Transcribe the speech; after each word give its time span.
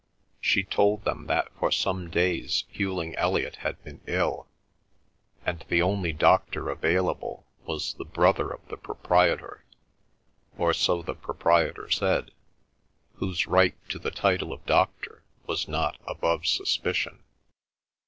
She 0.39 0.63
told 0.63 1.03
them 1.03 1.27
that 1.27 1.53
for 1.59 1.69
some 1.71 2.09
days 2.09 2.63
Hughling 2.73 3.13
Elliot 3.17 3.57
had 3.57 3.83
been 3.83 4.01
ill, 4.07 4.47
and 5.45 5.63
the 5.69 5.83
only 5.83 6.11
doctor 6.11 6.71
available 6.71 7.45
was 7.67 7.93
the 7.93 8.03
brother 8.03 8.49
of 8.49 8.67
the 8.67 8.77
proprietor, 8.77 9.63
or 10.57 10.73
so 10.73 11.03
the 11.03 11.13
proprietor 11.13 11.87
said, 11.91 12.31
whose 13.17 13.45
right 13.45 13.75
to 13.89 13.99
the 13.99 14.09
title 14.09 14.51
of 14.51 14.65
doctor 14.65 15.21
was 15.45 15.67
not 15.67 15.99
above 16.07 16.47
suspicion. 16.47 17.21